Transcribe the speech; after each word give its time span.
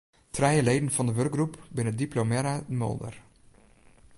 Trije 0.35 0.61
leden 0.67 0.87
fan 0.95 1.07
de 1.09 1.13
wurkgroep 1.17 1.53
binne 1.75 1.93
diplomearre 2.01 2.55
moolder. 2.79 3.15